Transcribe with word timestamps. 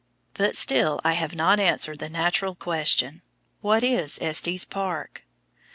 But 0.33 0.55
still 0.55 0.99
I 1.03 1.11
have 1.13 1.35
not 1.35 1.59
answered 1.59 1.99
the 1.99 2.09
natural 2.09 2.55
question, 2.55 3.21
"What 3.59 3.83
is 3.83 4.17
Estes 4.19 4.65
Park?" 4.65 5.25